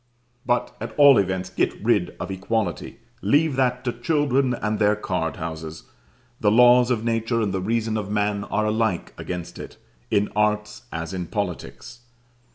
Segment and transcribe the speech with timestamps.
[0.47, 5.35] But, at all events, get rid of equality; leave that to children and their card
[5.35, 5.83] houses:
[6.39, 9.77] the laws of nature and the reason of man are alike against it,
[10.09, 11.99] in arts, as in politics.